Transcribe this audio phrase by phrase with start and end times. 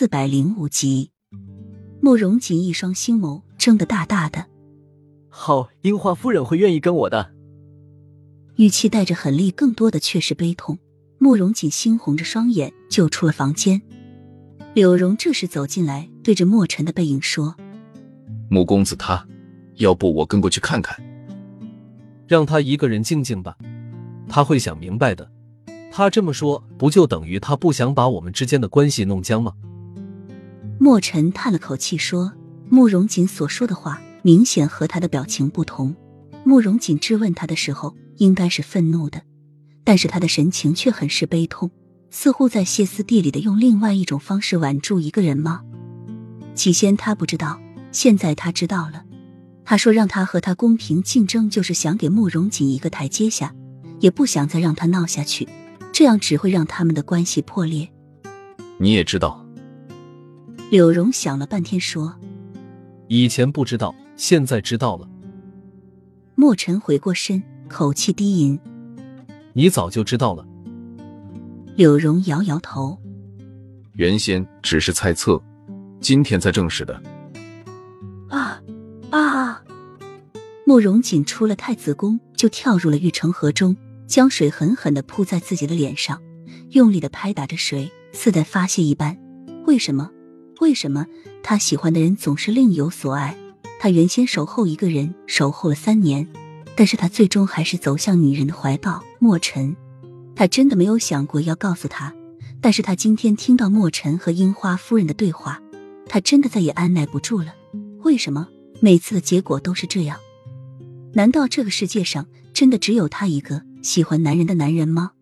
[0.00, 1.10] 四百零五集，
[2.00, 4.46] 慕容锦一双星眸睁得大大的。
[5.28, 7.32] 好，樱花夫人会愿意跟我的。
[8.56, 10.78] 语气带着狠厉，更多的却是悲痛。
[11.18, 13.82] 慕容锦猩红着双眼就出了房间。
[14.72, 17.54] 柳荣这时走进来，对着墨尘的背影说
[18.48, 19.28] ：“穆公子他，
[19.74, 20.98] 要不我跟过去看看？
[22.26, 23.54] 让他一个人静静吧，
[24.26, 25.30] 他会想明白的。
[25.92, 29.52] 他这么说，不就等于他不想把我们之间的关系弄僵吗？”
[30.82, 32.32] 墨尘叹了口气说
[32.70, 35.94] ：“慕容锦所说的话，明显和他的表情不同。
[36.42, 39.20] 慕容锦质问他的时候，应该是愤怒的，
[39.84, 41.70] 但是他的神情却很是悲痛。”
[42.10, 45.60] 似乎在歇斯底里的用另外一种方式挽住一个人吗？
[46.54, 47.60] 起先他不知道，
[47.92, 49.04] 现在他知道了。
[49.66, 53.54] 他说让他和他公平竞争，就是想给慕容锦一个台阶下，
[54.00, 55.46] 也不想再让他闹下去，
[55.92, 57.86] 这样只会让他们的关系破裂。
[58.78, 59.44] 你也知道？
[60.70, 62.14] 柳荣想了半天说
[63.08, 65.08] ：“以前不知道，现在知道了。”
[66.36, 68.56] 墨尘回过身，口气低吟
[69.52, 70.46] ：“你早就知道了。”
[71.74, 72.96] 柳荣摇摇头，
[73.94, 75.42] 原先只是猜测，
[76.00, 77.02] 今天才证实的。
[78.28, 78.62] 啊
[79.10, 79.64] 啊！
[80.64, 86.22] 慕容锦出了太子宫，就跳入了玉成河中，将水狠狠的扑在自己的脸上，
[86.70, 89.18] 用力的拍打着水，似在发泄一般。
[89.66, 90.08] 为什么？
[90.60, 91.06] 为什么
[91.42, 93.36] 他喜欢的人总是另有所爱？
[93.80, 96.28] 他原先守候一个人，守候了三年，
[96.76, 99.02] 但是他最终还是走向女人的怀抱。
[99.18, 99.74] 墨尘。
[100.36, 102.14] 他真的没有想过要告诉他，
[102.60, 105.60] 但是他今天听到墨尘和樱花夫人的对话，
[106.06, 107.54] 他真的再也按耐不住了。
[108.02, 108.46] 为什么
[108.80, 110.18] 每次的结果都是这样？
[111.14, 115.12] 难道这个世界上真的只有他一个喜欢男人的男人吗？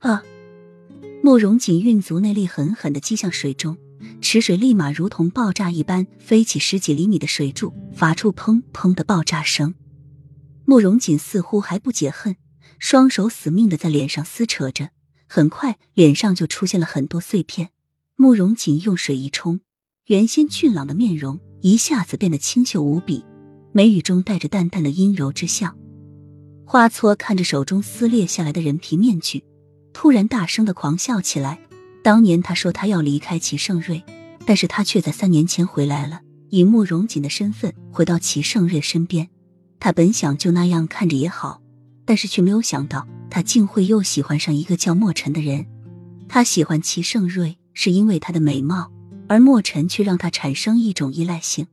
[0.00, 0.22] 啊！
[1.22, 3.76] 慕容锦运足内力，狠狠的击向水中，
[4.20, 9.74] 池水立马如同爆炸一般飞起十几厘米的水柱，发出砰砰的爆炸声。
[10.64, 12.36] 慕容锦似乎还不解恨。
[12.78, 14.90] 双手死命的在脸上撕扯着，
[15.28, 17.70] 很快脸上就出现了很多碎片。
[18.16, 19.60] 慕容锦用水一冲，
[20.06, 23.24] 原先俊朗的面容一下子变得清秀无比，
[23.70, 25.76] 眉宇中带着淡淡的阴柔之笑。
[26.64, 29.44] 花错看着手中撕裂下来的人皮面具，
[29.92, 31.60] 突然大声的狂笑起来。
[32.02, 34.02] 当年他说他要离开齐盛瑞，
[34.44, 36.20] 但是他却在三年前回来了，
[36.50, 39.28] 以慕容锦的身份回到齐盛瑞身边。
[39.78, 41.60] 他本想就那样看着也好。
[42.04, 45.64] 但是却没有想到，他竟会又喜欢上一个叫墨尘的人。
[46.28, 48.90] 他喜欢齐盛瑞是因为他的美貌，
[49.28, 51.68] 而墨尘却让他产生一种依赖性。